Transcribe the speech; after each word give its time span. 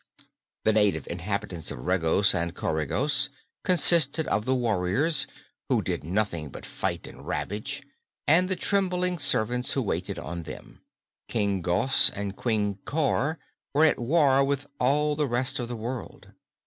The 0.63 0.73
native 0.73 1.05
inhabitants 1.07 1.69
of 1.69 1.85
Regos 1.85 2.33
and 2.33 2.55
Coregos 2.55 3.29
consisted 3.63 4.25
of 4.29 4.45
the 4.45 4.55
warriors, 4.55 5.27
who 5.69 5.83
did 5.83 6.03
nothing 6.03 6.49
but 6.49 6.65
fight 6.65 7.05
and 7.05 7.27
ravage, 7.27 7.83
and 8.27 8.49
the 8.49 8.55
trembling 8.55 9.19
servants 9.19 9.73
who 9.73 9.83
waited 9.83 10.17
on 10.17 10.41
them. 10.41 10.81
King 11.27 11.61
Gos 11.61 12.09
and 12.09 12.35
Queen 12.35 12.79
Cor 12.83 13.37
were 13.75 13.85
at 13.85 13.99
war 13.99 14.43
with 14.43 14.65
all 14.79 15.15
the 15.15 15.27
rest 15.27 15.59
of 15.59 15.67
the 15.67 15.77
world. 15.77 16.31